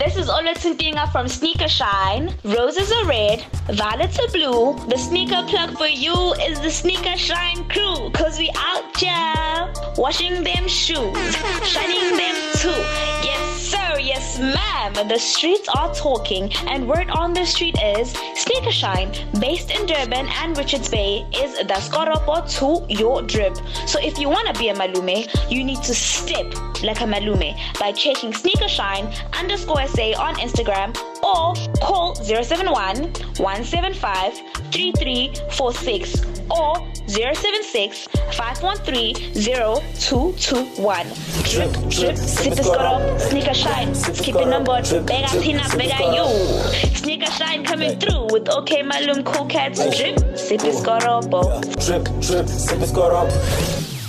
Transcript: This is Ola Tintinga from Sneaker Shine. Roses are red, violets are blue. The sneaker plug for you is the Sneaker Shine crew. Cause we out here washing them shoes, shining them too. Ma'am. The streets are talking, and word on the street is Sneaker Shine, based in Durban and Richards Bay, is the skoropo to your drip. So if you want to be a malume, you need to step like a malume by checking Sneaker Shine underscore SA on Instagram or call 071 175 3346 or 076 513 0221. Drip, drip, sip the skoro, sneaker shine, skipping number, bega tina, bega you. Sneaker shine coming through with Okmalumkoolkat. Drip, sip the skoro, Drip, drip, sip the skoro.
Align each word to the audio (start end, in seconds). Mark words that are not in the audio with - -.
This 0.00 0.16
is 0.16 0.30
Ola 0.30 0.54
Tintinga 0.54 1.12
from 1.12 1.28
Sneaker 1.28 1.68
Shine. 1.68 2.34
Roses 2.42 2.90
are 2.90 3.04
red, 3.04 3.44
violets 3.68 4.18
are 4.18 4.28
blue. 4.28 4.74
The 4.88 4.96
sneaker 4.96 5.44
plug 5.46 5.76
for 5.76 5.88
you 5.88 6.32
is 6.40 6.58
the 6.58 6.70
Sneaker 6.70 7.18
Shine 7.18 7.68
crew. 7.68 8.08
Cause 8.14 8.38
we 8.38 8.50
out 8.56 8.96
here 8.96 9.70
washing 9.98 10.42
them 10.42 10.66
shoes, 10.68 11.36
shining 11.66 12.16
them 12.16 12.34
too. 12.54 12.79
Ma'am. 14.40 15.08
The 15.08 15.18
streets 15.18 15.68
are 15.76 15.94
talking, 15.94 16.52
and 16.68 16.88
word 16.88 17.10
on 17.10 17.32
the 17.32 17.44
street 17.44 17.76
is 17.82 18.12
Sneaker 18.34 18.72
Shine, 18.72 19.12
based 19.38 19.70
in 19.70 19.86
Durban 19.86 20.26
and 20.40 20.56
Richards 20.56 20.88
Bay, 20.88 21.26
is 21.34 21.58
the 21.58 21.74
skoropo 21.74 22.48
to 22.58 22.92
your 22.92 23.22
drip. 23.22 23.56
So 23.86 24.00
if 24.00 24.18
you 24.18 24.28
want 24.28 24.52
to 24.52 24.58
be 24.58 24.68
a 24.70 24.74
malume, 24.74 25.28
you 25.50 25.64
need 25.64 25.82
to 25.82 25.94
step 25.94 26.46
like 26.82 27.00
a 27.00 27.04
malume 27.04 27.54
by 27.78 27.92
checking 27.92 28.32
Sneaker 28.32 28.68
Shine 28.68 29.12
underscore 29.38 29.86
SA 29.86 30.12
on 30.18 30.34
Instagram 30.36 30.96
or 31.22 31.54
call 31.80 32.14
071 32.14 33.12
175 33.36 34.34
3346 34.72 36.40
or 36.50 36.76
076 37.10 38.06
513 38.32 39.14
0221. 39.34 41.06
Drip, 41.42 41.72
drip, 41.90 42.16
sip 42.16 42.54
the 42.54 42.62
skoro, 42.62 43.18
sneaker 43.18 43.54
shine, 43.54 43.94
skipping 43.94 44.48
number, 44.48 44.80
bega 45.02 45.28
tina, 45.40 45.64
bega 45.76 45.98
you. 46.14 46.26
Sneaker 46.94 47.30
shine 47.32 47.64
coming 47.64 47.98
through 47.98 48.28
with 48.30 48.44
Okmalumkoolkat. 48.44 49.74
Drip, 49.96 50.38
sip 50.38 50.60
the 50.60 50.72
skoro, 50.72 51.20
Drip, 51.84 52.04
drip, 52.20 52.48
sip 52.48 52.78
the 52.78 52.86
skoro. 52.86 53.99